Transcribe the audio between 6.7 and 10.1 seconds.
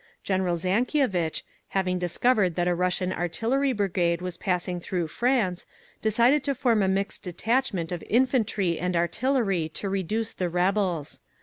a mixed detachment of infantry and artillery to